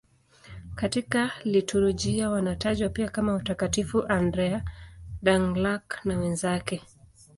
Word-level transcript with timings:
Katika 0.75 1.31
liturujia 1.43 2.29
wanatajwa 2.29 2.89
pia 2.89 3.09
kama 3.09 3.33
Watakatifu 3.33 4.03
Andrea 4.07 4.65
Dũng-Lạc 5.23 5.99
na 6.05 6.17
wenzake. 6.19 6.83